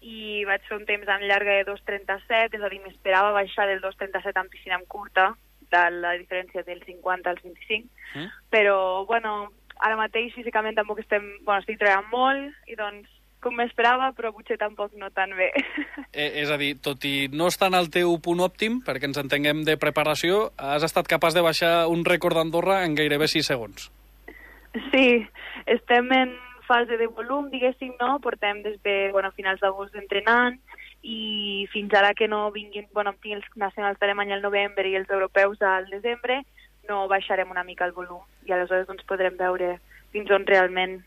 i 0.00 0.44
vaig 0.46 0.62
fer 0.68 0.76
un 0.76 0.86
temps 0.86 1.08
en 1.08 1.24
llarga 1.26 1.56
de 1.56 1.64
2.37, 1.66 2.58
és 2.58 2.62
a 2.62 2.70
dir, 2.70 2.82
m'esperava 2.84 3.32
baixar 3.34 3.66
del 3.66 3.80
2.37 3.82 4.38
en 4.38 4.50
piscina 4.52 4.78
en 4.78 4.84
curta, 4.86 5.32
de 5.70 5.82
la 5.90 6.12
diferència 6.14 6.62
del 6.62 6.82
50 6.84 7.30
al 7.30 7.40
25, 7.42 7.88
Mm? 8.14 8.28
però, 8.50 9.04
bueno, 9.04 9.50
ara 9.82 9.96
mateix 9.98 10.32
físicament 10.32 10.76
tampoc 10.76 11.00
estem, 11.02 11.24
bueno, 11.44 11.60
estic 11.60 11.80
treballant 11.80 12.06
molt 12.12 12.70
i 12.70 12.76
doncs 12.78 13.10
com 13.44 13.54
m'esperava, 13.58 14.10
però 14.16 14.32
potser 14.34 14.56
tampoc 14.58 14.94
no 14.98 15.10
tan 15.14 15.34
bé. 15.38 15.52
Eh, 16.16 16.40
és 16.40 16.48
a 16.48 16.56
dir, 16.56 16.78
tot 16.80 17.04
i 17.04 17.28
no 17.28 17.50
estar 17.50 17.68
en 17.68 17.76
el 17.76 17.90
teu 17.92 18.14
punt 18.24 18.40
òptim, 18.40 18.78
perquè 18.80 19.04
ens 19.04 19.18
entenguem 19.20 19.64
de 19.66 19.74
preparació, 19.76 20.46
has 20.56 20.86
estat 20.86 21.10
capaç 21.10 21.36
de 21.36 21.44
baixar 21.44 21.72
un 21.92 22.06
rècord 22.08 22.38
d'Andorra 22.38 22.78
en 22.86 22.96
gairebé 22.96 23.28
6 23.28 23.50
segons. 23.52 23.90
Sí, 24.90 25.08
estem 25.68 26.08
en 26.16 26.32
fase 26.66 26.96
de 26.96 27.06
volum, 27.06 27.50
diguéssim, 27.52 27.92
no? 28.00 28.18
Portem 28.24 28.62
des 28.64 28.80
de 28.82 28.96
bueno, 29.12 29.30
finals 29.36 29.60
d'agost 29.60 29.94
entrenant 29.96 30.58
i 31.02 31.66
fins 31.70 31.92
ara 31.94 32.14
que 32.18 32.28
no 32.28 32.50
vinguin, 32.50 32.88
bueno, 32.96 33.12
tinc 33.22 33.36
els 33.38 33.46
nacionals 33.54 34.00
d'Alemanya 34.00 34.36
al 34.38 34.42
novembre 34.42 34.88
i 34.88 34.96
els 34.98 35.10
europeus 35.12 35.62
al 35.62 35.86
desembre, 35.92 36.40
no 36.88 37.06
baixarem 37.08 37.50
una 37.50 37.64
mica 37.64 37.86
el 37.86 37.94
volum 37.94 38.24
i 38.46 38.52
aleshores 38.52 38.88
doncs, 38.88 39.06
podrem 39.06 39.36
veure 39.38 39.76
fins 40.14 40.30
on 40.34 40.46
realment 40.48 41.00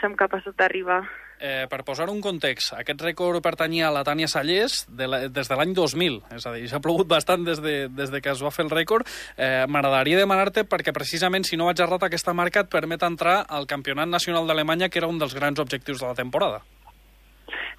som 0.00 0.16
capaços 0.18 0.56
d'arribar. 0.56 1.02
Eh, 1.42 1.66
per 1.66 1.80
posar 1.82 2.04
un 2.06 2.20
context, 2.22 2.70
aquest 2.78 3.00
rècord 3.02 3.42
pertanyia 3.42 3.88
a 3.88 3.90
la 3.90 4.04
Tània 4.06 4.28
Sallés 4.30 4.84
de 4.86 5.08
la, 5.10 5.18
des 5.26 5.48
de 5.50 5.56
l'any 5.58 5.72
2000, 5.74 6.20
és 6.36 6.44
a 6.46 6.52
dir, 6.54 6.68
s'ha 6.70 6.78
plogut 6.78 7.08
bastant 7.10 7.42
des 7.42 7.58
de, 7.58 7.72
des 7.90 8.12
de 8.12 8.20
que 8.22 8.30
es 8.30 8.42
va 8.46 8.52
fer 8.54 8.62
el 8.62 8.70
rècord. 8.70 9.10
Eh, 9.34 9.64
M'agradaria 9.66 10.20
demanar-te 10.20 10.62
perquè 10.62 10.94
precisament, 10.94 11.42
si 11.42 11.58
no 11.58 11.66
vaig 11.66 11.82
errat, 11.82 12.06
aquesta 12.06 12.30
marca 12.30 12.62
et 12.62 12.70
permet 12.70 13.02
entrar 13.02 13.40
al 13.50 13.66
Campionat 13.66 14.06
Nacional 14.06 14.46
d'Alemanya, 14.46 14.86
que 14.86 15.02
era 15.02 15.10
un 15.10 15.18
dels 15.18 15.34
grans 15.34 15.58
objectius 15.58 15.98
de 15.98 16.12
la 16.12 16.14
temporada. 16.14 16.62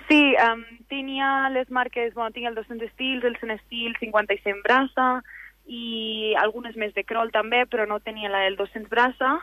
Sí, 0.09 0.35
um, 0.43 0.67
tenia 0.91 1.47
les 1.55 1.71
marques, 1.71 2.11
bueno, 2.19 2.35
tinc 2.35 2.51
el 2.51 2.59
200 2.59 2.91
estils, 2.91 3.23
el 3.23 3.39
100 3.39 3.55
estil, 3.61 3.95
50 4.01 4.35
i 4.35 4.43
100 4.43 4.63
braça, 4.67 5.09
i 5.71 6.35
algunes 6.43 6.75
més 6.75 6.91
de 6.99 7.07
crawl 7.07 7.31
també, 7.31 7.63
però 7.71 7.87
no 7.87 8.03
tenia 8.03 8.27
la 8.27 8.43
del 8.43 8.59
200 8.59 8.91
braça, 8.91 9.37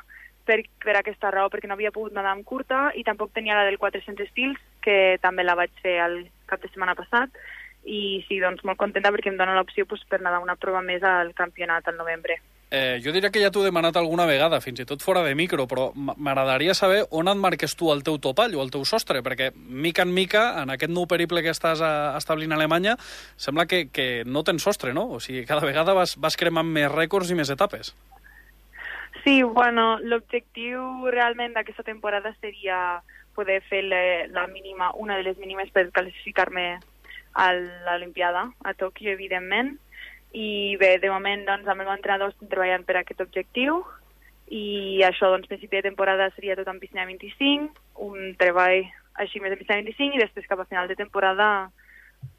per, 0.46 0.60
per 0.82 0.96
aquesta 0.98 1.30
raó, 1.34 1.50
perquè 1.52 1.68
no 1.68 1.76
havia 1.76 1.92
pogut 1.94 2.14
nedar 2.16 2.34
amb 2.34 2.46
curta, 2.46 2.90
i 2.96 3.04
tampoc 3.06 3.32
tenia 3.34 3.58
la 3.58 3.66
del 3.68 3.78
400 3.78 4.28
estils, 4.28 4.60
que 4.84 5.18
també 5.22 5.44
la 5.44 5.58
vaig 5.58 5.72
fer 5.82 5.98
el 6.04 6.22
cap 6.50 6.62
de 6.62 6.70
setmana 6.72 6.96
passat, 6.98 7.34
i 7.84 8.20
sí, 8.28 8.40
doncs 8.42 8.64
molt 8.68 8.78
contenta 8.80 9.12
perquè 9.12 9.30
em 9.32 9.38
dona 9.40 9.56
l'opció 9.56 9.86
pues, 9.88 10.02
per 10.08 10.20
nedar 10.20 10.42
una 10.42 10.58
prova 10.60 10.82
més 10.84 11.04
al 11.06 11.32
campionat 11.36 11.88
al 11.88 11.96
novembre. 11.96 12.40
Eh, 12.70 13.00
jo 13.02 13.10
diria 13.10 13.32
que 13.34 13.40
ja 13.42 13.48
t'ho 13.50 13.64
he 13.64 13.66
demanat 13.66 13.96
alguna 13.98 14.28
vegada, 14.30 14.60
fins 14.62 14.78
i 14.78 14.84
tot 14.86 15.02
fora 15.02 15.24
de 15.26 15.32
micro, 15.34 15.64
però 15.66 15.88
m'agradaria 15.96 16.76
saber 16.78 17.00
on 17.10 17.26
et 17.26 17.40
marques 17.40 17.74
tu 17.74 17.90
el 17.90 18.04
teu 18.06 18.20
topall 18.22 18.54
o 18.54 18.62
el 18.62 18.70
teu 18.70 18.84
sostre, 18.86 19.24
perquè 19.26 19.50
mica 19.56 20.06
en 20.06 20.14
mica, 20.14 20.44
en 20.62 20.70
aquest 20.70 20.94
nou 20.94 21.08
periple 21.10 21.42
que 21.42 21.50
estàs 21.50 21.82
a, 21.82 22.14
establint 22.20 22.54
a 22.54 22.60
Alemanya, 22.60 22.94
sembla 23.34 23.66
que, 23.66 23.88
que 23.90 24.22
no 24.22 24.44
tens 24.46 24.62
sostre, 24.62 24.94
no? 24.94 25.08
O 25.10 25.18
sigui, 25.18 25.42
cada 25.50 25.66
vegada 25.66 25.96
vas, 25.98 26.14
vas 26.14 26.38
cremant 26.38 26.70
més 26.70 26.86
rècords 26.92 27.34
i 27.34 27.40
més 27.40 27.50
etapes. 27.50 27.90
Sí, 29.24 29.42
bueno, 29.42 29.98
l'objectiu 30.00 31.10
realment 31.12 31.52
d'aquesta 31.52 31.84
temporada 31.84 32.32
seria 32.40 33.02
poder 33.36 33.60
fer 33.68 33.82
la, 33.84 34.00
la 34.32 34.46
mínima, 34.48 34.92
una 34.96 35.16
de 35.16 35.24
les 35.26 35.38
mínimes 35.38 35.70
per 35.74 35.90
classificar-me 35.92 36.78
a 37.34 37.52
l'Olimpiada, 37.54 38.48
a 38.64 38.74
Tòquio, 38.74 39.12
evidentment. 39.12 39.76
I 40.32 40.76
bé, 40.80 40.96
de 41.02 41.10
moment, 41.10 41.42
doncs, 41.46 41.66
amb 41.66 41.82
el 41.82 41.88
meu 41.88 41.96
entrenador 41.96 42.30
estem 42.30 42.48
treballant 42.50 42.86
per 42.86 43.00
aquest 43.00 43.20
objectiu 43.22 43.82
i 44.50 45.02
això, 45.06 45.30
doncs, 45.30 45.48
principi 45.50 45.78
de 45.78 45.88
temporada 45.88 46.30
seria 46.34 46.56
tot 46.58 46.70
en 46.70 46.78
piscina 46.82 47.06
25, 47.06 47.74
un 48.06 48.32
treball 48.38 48.86
així 49.22 49.42
més 49.42 49.52
en 49.52 49.60
piscina 49.60 49.82
25 49.82 50.16
i 50.16 50.22
després 50.22 50.48
cap 50.50 50.62
a 50.62 50.68
final 50.70 50.88
de 50.90 50.98
temporada 50.98 51.70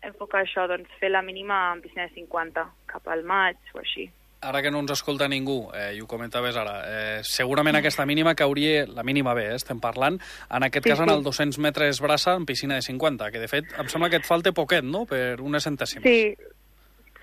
enfocar 0.05 0.43
això, 0.43 0.67
doncs, 0.71 0.91
fer 0.99 1.11
la 1.11 1.23
mínima 1.25 1.71
en 1.75 1.83
piscina 1.83 2.07
de 2.07 2.15
50, 2.15 2.65
cap 2.91 3.07
al 3.11 3.23
maig 3.27 3.59
o 3.75 3.83
així. 3.83 4.09
Ara 4.41 4.63
que 4.63 4.71
no 4.73 4.79
ens 4.81 4.89
escolta 4.95 5.27
ningú, 5.29 5.69
eh, 5.77 5.91
i 5.93 5.99
ho 6.01 6.07
comentaves 6.09 6.55
ara, 6.57 6.79
eh, 6.89 7.19
segurament 7.21 7.75
aquesta 7.77 8.07
mínima 8.09 8.33
cauria, 8.33 8.87
la 8.89 9.03
mínima 9.05 9.35
bé, 9.37 9.51
eh, 9.51 9.57
estem 9.59 9.79
parlant, 9.79 10.17
en 10.49 10.63
aquest 10.65 10.83
Sí, 10.83 10.89
cas 10.89 10.99
en 10.99 11.11
el 11.13 11.21
200 11.21 11.59
metres 11.59 12.01
braça 12.01 12.33
en 12.33 12.47
piscina 12.47 12.73
de 12.73 12.81
50, 12.81 13.29
que 13.29 13.37
de 13.37 13.47
fet 13.47 13.69
em 13.77 13.87
sembla 13.87 14.09
que 14.09 14.17
et 14.17 14.25
falta 14.25 14.51
poquet, 14.51 14.81
no?, 14.83 15.05
per 15.05 15.39
unes 15.41 15.63
centèsimes. 15.63 16.03
Sí, 16.09 16.35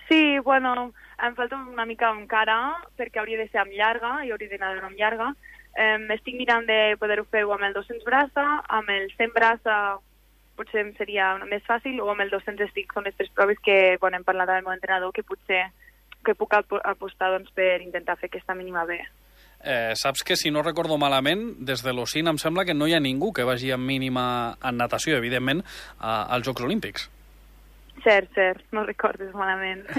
sí, 0.06 0.38
bueno, 0.38 0.92
em 1.18 1.34
falta 1.34 1.56
una 1.56 1.86
mica 1.86 2.12
encara 2.14 2.76
perquè 2.96 3.18
hauria 3.18 3.38
de 3.42 3.48
ser 3.48 3.64
amb 3.64 3.74
llarga 3.74 4.24
i 4.24 4.30
hauria 4.30 4.54
d'anar 4.54 4.84
amb 4.84 4.96
llarga. 4.96 5.32
Um, 5.78 6.06
estic 6.14 6.38
mirant 6.38 6.66
de 6.70 6.94
poder-ho 6.98 7.26
fer 7.30 7.42
amb 7.42 7.66
el 7.66 7.74
200 7.74 8.06
braça, 8.06 8.46
amb 8.68 8.94
el 8.94 9.10
100 9.18 9.34
braça 9.34 9.98
potser 10.54 10.86
em 10.86 10.94
seria 10.94 11.34
més 11.50 11.62
fàcil, 11.66 11.98
o 11.98 12.10
amb 12.10 12.22
el 12.22 12.30
200 12.30 12.66
estic, 12.66 12.94
són 12.94 13.06
les 13.06 13.14
tres 13.18 13.30
proves 13.34 13.58
que, 13.62 13.98
quan 13.98 14.14
hem 14.14 14.24
parlat 14.26 14.48
amb 14.50 14.58
el 14.58 14.64
meu 14.66 14.74
entrenador, 14.74 15.12
que 15.14 15.26
potser 15.26 15.66
que 16.24 16.34
puc 16.34 16.52
ap- 16.54 16.80
apostar 16.84 17.30
doncs, 17.32 17.50
per 17.54 17.80
intentar 17.82 18.16
fer 18.18 18.28
aquesta 18.28 18.54
mínima 18.54 18.84
bé. 18.84 19.00
Eh, 19.64 19.92
saps 19.98 20.22
que, 20.22 20.36
si 20.36 20.50
no 20.54 20.62
recordo 20.62 20.98
malament, 20.98 21.56
des 21.66 21.82
de 21.82 21.92
l'OCIN 21.92 22.28
em 22.30 22.38
sembla 22.38 22.64
que 22.64 22.74
no 22.74 22.86
hi 22.86 22.94
ha 22.94 23.00
ningú 23.02 23.32
que 23.34 23.42
vagi 23.44 23.72
amb 23.74 23.84
mínima 23.86 24.56
en 24.62 24.76
natació, 24.78 25.16
evidentment, 25.18 25.64
a, 25.98 26.22
als 26.34 26.46
Jocs 26.46 26.62
Olímpics. 26.62 27.08
Cert, 28.04 28.30
cert, 28.36 28.60
no 28.70 28.84
recordes 28.86 29.34
malament. 29.34 29.82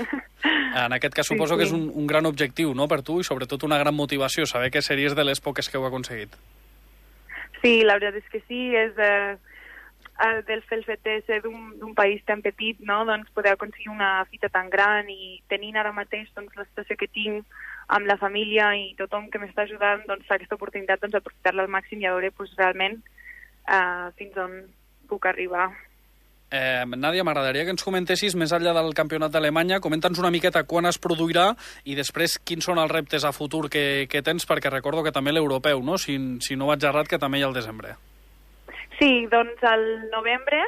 En 0.80 0.94
aquest 0.96 1.14
cas 1.18 1.28
Sí, 1.28 1.34
suposo 1.34 1.58
que 1.58 1.66
sí. 1.66 1.74
és 1.74 1.74
un, 1.76 1.90
un 1.92 2.06
gran 2.08 2.26
objectiu 2.26 2.72
no, 2.74 2.86
per 2.88 3.02
tu 3.04 3.18
i 3.20 3.26
sobretot 3.28 3.64
una 3.68 3.78
gran 3.82 3.94
motivació, 3.98 4.46
saber 4.48 4.70
que 4.72 4.82
series 4.82 5.12
de 5.18 5.26
les 5.28 5.42
poques 5.44 5.68
que 5.68 5.76
ha 5.78 5.88
aconseguit. 5.90 6.32
Sí, 7.62 7.82
la 7.84 7.98
veritat 8.00 8.22
és 8.22 8.30
que 8.32 8.40
sí, 8.48 8.62
és 8.80 8.96
eh, 8.96 9.36
eh, 10.20 10.44
del 10.48 10.62
fel 10.64 10.84
fet 10.86 11.02
de 11.04 11.22
ser 11.28 11.42
d'un 11.42 11.78
d'un 11.80 11.96
país 11.96 12.24
tan 12.26 12.42
petit, 12.42 12.80
no? 12.80 13.04
doncs 13.06 13.32
poder 13.34 13.54
aconseguir 13.54 13.90
una 13.90 14.26
fita 14.32 14.50
tan 14.50 14.70
gran 14.70 15.10
i 15.10 15.42
tenint 15.48 15.78
ara 15.78 15.96
mateix 15.96 16.30
doncs, 16.36 16.56
la 16.58 16.68
situació 16.68 16.98
que 17.00 17.08
tinc 17.08 17.46
amb 17.88 18.06
la 18.06 18.20
família 18.22 18.72
i 18.78 18.94
tothom 19.00 19.30
que 19.32 19.40
m'està 19.42 19.66
ajudant, 19.66 20.04
doncs 20.08 20.30
aquesta 20.30 20.58
oportunitat 20.60 21.02
doncs, 21.02 21.16
aprofitar-la 21.18 21.66
al 21.66 21.76
màxim 21.76 22.02
i 22.02 22.10
a 22.10 22.16
veure 22.16 22.34
doncs, 22.36 22.58
realment 22.58 23.00
eh, 23.00 24.10
fins 24.18 24.36
on 24.38 24.60
puc 25.10 25.26
arribar. 25.26 25.70
Eh, 26.52 26.82
Nàdia, 26.98 27.24
m'agradaria 27.24 27.64
que 27.66 27.74
ens 27.76 27.86
comentessis, 27.86 28.34
més 28.34 28.52
enllà 28.54 28.74
del 28.74 28.96
campionat 28.98 29.32
d'Alemanya, 29.32 29.80
comenta'ns 29.86 30.18
una 30.22 30.32
miqueta 30.34 30.64
quan 30.66 30.90
es 30.90 30.98
produirà 30.98 31.52
i 31.86 31.98
després 31.98 32.40
quins 32.42 32.66
són 32.66 32.82
els 32.82 32.92
reptes 32.92 33.26
a 33.26 33.34
futur 33.34 33.68
que, 33.70 34.08
que 34.10 34.24
tens, 34.26 34.50
perquè 34.50 34.74
recordo 34.74 35.06
que 35.06 35.14
també 35.14 35.34
l'europeu, 35.34 35.84
no? 35.86 35.98
Si, 36.02 36.18
si 36.42 36.58
no 36.58 36.72
vaig 36.74 36.86
errat, 36.90 37.08
que 37.08 37.22
també 37.22 37.38
hi 37.38 37.46
ha 37.46 37.52
al 37.52 37.58
desembre. 37.58 37.94
Sí, 39.00 39.26
doncs 39.32 39.64
al 39.64 40.10
novembre, 40.12 40.62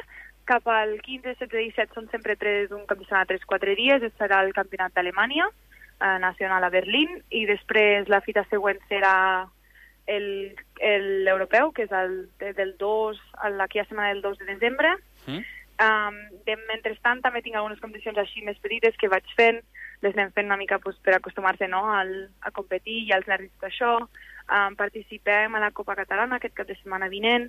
cap 0.48 0.66
al 0.68 0.96
15, 1.02 1.34
16, 1.38 1.52
17, 1.76 1.94
són 1.94 2.08
sempre 2.10 2.34
tres, 2.36 2.70
un 2.72 2.86
cap 2.88 2.98
de 2.98 3.04
setmana, 3.04 3.28
3-4 3.28 3.74
dies, 3.76 4.02
es 4.02 4.14
serà 4.18 4.40
el 4.42 4.54
campionat 4.56 4.94
d'Alemanya, 4.96 5.48
eh, 6.00 6.18
nacional 6.18 6.64
a 6.64 6.70
Berlín, 6.72 7.20
i 7.30 7.44
després 7.46 8.08
la 8.08 8.22
fita 8.24 8.44
següent 8.50 8.80
serà 8.88 9.46
el- 10.06 10.56
el- 10.80 11.24
l'europeu, 11.24 11.70
que 11.72 11.84
és 11.84 11.92
el, 11.92 12.28
de- 12.40 12.52
del 12.54 12.76
2, 12.78 13.20
a 13.38 13.50
la 13.50 13.68
que 13.68 13.78
hi 13.78 13.80
ha 13.82 13.84
setmana 13.84 14.08
del 14.08 14.22
2 14.22 14.38
de 14.38 14.46
desembre. 14.46 14.96
Mm? 15.26 15.42
Um, 15.82 16.16
de, 16.46 16.56
mentrestant 16.68 17.20
també 17.22 17.40
tinc 17.42 17.56
algunes 17.56 17.80
competicions 17.80 18.18
així 18.18 18.42
més 18.42 18.58
petites 18.58 18.96
que 18.96 19.08
vaig 19.08 19.24
fent, 19.36 19.60
les 20.02 20.14
anem 20.14 20.30
fent 20.32 20.46
una 20.46 20.56
mica 20.56 20.78
pues, 20.78 20.96
per 21.02 21.14
acostumar-se 21.14 21.66
no, 21.68 21.92
al, 21.94 22.30
a 22.40 22.50
competir 22.50 23.04
i 23.08 23.12
als 23.12 23.26
nervis 23.26 23.50
d'això. 23.60 23.98
Um, 24.50 24.74
participem 24.76 25.54
a 25.54 25.60
la 25.60 25.70
Copa 25.70 25.94
Catalana 25.94 26.36
aquest 26.36 26.54
cap 26.54 26.66
de 26.66 26.74
setmana 26.74 27.08
vinent 27.08 27.48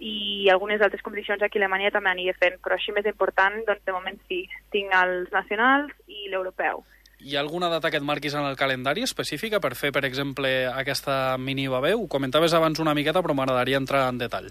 i 0.00 0.48
algunes 0.48 0.80
altres 0.80 1.02
competicions 1.04 1.42
aquí 1.44 1.58
a 1.58 1.60
Alemanya 1.60 1.92
també 1.92 2.10
aniré 2.10 2.32
fent, 2.40 2.56
però 2.64 2.76
així 2.76 2.94
més 2.96 3.06
important, 3.06 3.60
doncs 3.66 3.84
de 3.84 3.92
moment 3.92 4.16
sí, 4.30 4.46
tinc 4.72 4.94
els 4.96 5.28
nacionals 5.34 5.92
i 6.08 6.30
l'europeu. 6.32 6.82
Hi 7.20 7.36
ha 7.36 7.42
alguna 7.44 7.68
data 7.68 7.90
que 7.92 8.00
et 8.00 8.06
marquis 8.06 8.32
en 8.32 8.46
el 8.48 8.56
calendari 8.56 9.04
específica 9.04 9.60
per 9.60 9.74
fer, 9.76 9.92
per 9.92 10.06
exemple, 10.08 10.48
aquesta 10.72 11.36
mini 11.36 11.68
babé? 11.68 11.92
Ho 11.92 12.08
comentaves 12.08 12.56
abans 12.56 12.80
una 12.80 12.96
miqueta, 12.96 13.20
però 13.20 13.36
m'agradaria 13.36 13.76
entrar 13.76 14.06
en 14.08 14.22
detall. 14.22 14.48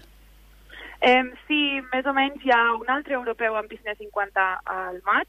Eh, 1.00 1.24
sí, 1.48 1.60
més 1.90 2.06
o 2.06 2.14
menys 2.14 2.44
hi 2.44 2.54
ha 2.54 2.62
un 2.76 2.90
altre 2.92 3.16
europeu 3.18 3.56
en 3.58 3.66
piscina 3.66 3.96
50 3.98 4.46
al 4.70 5.00
maig, 5.02 5.26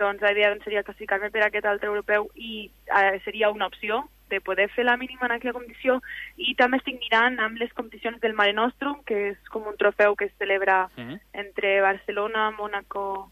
doncs 0.00 0.24
la 0.24 0.32
idea 0.34 0.50
doncs, 0.50 0.64
seria 0.66 0.82
classificar-me 0.82 1.30
per 1.30 1.44
aquest 1.46 1.68
altre 1.70 1.92
europeu 1.92 2.26
i 2.34 2.66
eh, 2.66 3.20
seria 3.22 3.52
una 3.54 3.68
opció 3.70 4.02
de 4.32 4.40
poder 4.40 4.70
fer 4.72 4.86
la 4.88 4.96
mínima 4.96 5.28
en 5.28 5.36
aquella 5.36 5.54
competició 5.54 6.00
i 6.40 6.56
també 6.58 6.80
estic 6.80 6.98
mirant 7.04 7.38
amb 7.44 7.60
les 7.60 7.72
competicions 7.76 8.18
del 8.24 8.34
Mare 8.38 8.56
Nostrum, 8.56 9.02
que 9.04 9.28
és 9.34 9.52
com 9.52 9.68
un 9.68 9.76
trofeu 9.76 10.16
que 10.16 10.30
es 10.30 10.36
celebra 10.40 10.88
Mm? 10.96 11.20
entre 11.32 11.80
Barcelona, 11.80 12.50
Mónaco 12.50 13.30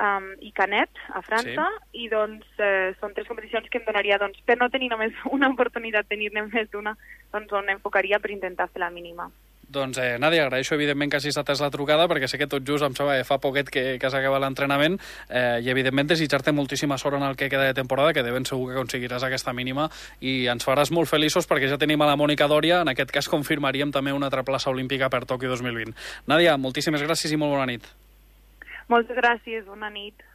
um, 0.00 0.26
i 0.40 0.52
Canet, 0.52 0.90
a 1.12 1.22
França, 1.22 1.68
i 1.92 2.08
doncs 2.08 2.46
eh, 2.58 2.94
són 3.00 3.14
tres 3.14 3.28
competicions 3.28 3.68
que 3.70 3.78
em 3.78 3.86
donaria, 3.86 4.18
doncs, 4.18 4.40
per 4.44 4.58
no 4.58 4.70
tenir 4.70 4.90
només 4.90 5.12
una 5.36 5.50
oportunitat, 5.52 6.08
tenir-ne 6.08 6.46
més 6.48 6.70
d'una, 6.72 6.96
doncs 7.32 7.52
on 7.52 7.70
enfocaria 7.70 8.20
per 8.20 8.32
intentar 8.34 8.68
fer 8.72 8.82
la 8.84 8.90
mínima. 8.90 9.30
Doncs, 9.68 9.98
eh, 9.98 10.18
Nàdia, 10.18 10.44
agraeixo 10.44 10.74
evidentment 10.74 11.10
que 11.10 11.16
hagis 11.16 11.38
atès 11.40 11.60
la 11.62 11.70
trucada, 11.70 12.06
perquè 12.10 12.28
sé 12.28 12.38
que 12.38 12.48
tot 12.50 12.64
just 12.66 12.84
em 12.84 12.94
sembla 12.94 13.16
que 13.18 13.24
fa 13.28 13.38
poquet 13.38 13.70
que, 13.70 13.84
que 14.00 14.10
s'acaba 14.10 14.40
l'entrenament, 14.42 14.98
eh, 15.28 15.60
i 15.64 15.70
evidentment 15.70 16.10
desitjar-te 16.10 16.52
moltíssima 16.52 16.98
sort 16.98 17.16
en 17.16 17.24
el 17.26 17.36
que 17.36 17.48
queda 17.48 17.64
de 17.64 17.74
temporada, 17.74 18.12
que 18.12 18.22
de 18.22 18.34
ben 18.34 18.44
segur 18.44 18.68
que 18.68 18.76
aconseguiràs 18.78 19.24
aquesta 19.24 19.52
mínima, 19.52 19.88
i 20.20 20.46
ens 20.52 20.66
faràs 20.66 20.92
molt 20.92 21.08
feliços 21.08 21.48
perquè 21.48 21.70
ja 21.70 21.80
tenim 21.80 22.02
a 22.02 22.10
la 22.10 22.18
Mònica 22.20 22.48
Dòria, 22.50 22.82
en 22.82 22.92
aquest 22.92 23.14
cas 23.14 23.28
confirmaríem 23.28 23.92
també 23.92 24.12
una 24.12 24.26
altra 24.26 24.44
plaça 24.44 24.70
olímpica 24.70 25.08
per 25.08 25.24
Tòquio 25.24 25.54
2020. 25.56 25.96
Nàdia, 26.26 26.58
moltíssimes 26.58 27.02
gràcies 27.02 27.32
i 27.32 27.40
molt 27.40 27.56
bona 27.56 27.66
nit. 27.72 27.88
Moltes 28.88 29.16
gràcies, 29.16 29.64
bona 29.64 29.90
nit. 29.90 30.33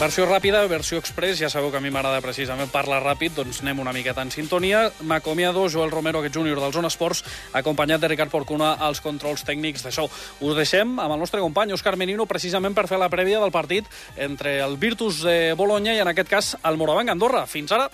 Versió 0.00 0.24
ràpida, 0.24 0.62
versió 0.64 0.96
express, 0.96 1.36
ja 1.36 1.50
sabeu 1.52 1.68
que 1.68 1.76
a 1.76 1.82
mi 1.84 1.90
m'agrada 1.92 2.22
precisament 2.24 2.70
parlar 2.72 3.02
ràpid, 3.04 3.34
doncs 3.36 3.58
anem 3.60 3.82
una 3.82 3.92
miqueta 3.92 4.22
en 4.24 4.30
sintonia. 4.32 4.86
M'acomiado 5.04 5.66
Joel 5.68 5.92
Romero, 5.92 6.22
aquest 6.22 6.38
júnior 6.38 6.56
del 6.62 6.72
Zona 6.72 6.88
Esports, 6.88 7.20
acompanyat 7.52 8.00
de 8.00 8.08
Ricard 8.08 8.32
Porcuna 8.32 8.70
als 8.80 9.02
controls 9.04 9.44
tècnics 9.44 9.84
d'això. 9.84 10.06
Us 10.40 10.56
deixem 10.56 10.94
amb 10.96 11.12
el 11.12 11.20
nostre 11.20 11.42
company 11.44 11.76
Òscar 11.76 11.98
Menino 12.00 12.24
precisament 12.24 12.72
per 12.72 12.86
fer 12.88 12.96
la 12.96 13.10
prèvia 13.12 13.42
del 13.44 13.52
partit 13.52 13.92
entre 14.16 14.62
el 14.64 14.78
Virtus 14.80 15.20
de 15.20 15.52
Bologna 15.52 15.92
i 15.92 16.00
en 16.00 16.08
aquest 16.08 16.32
cas 16.32 16.54
el 16.64 16.80
Morabanc 16.80 17.12
Andorra. 17.12 17.44
Fins 17.44 17.76
ara! 17.76 17.90